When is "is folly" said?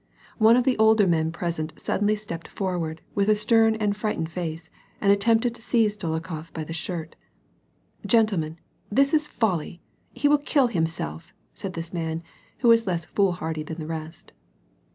9.13-9.79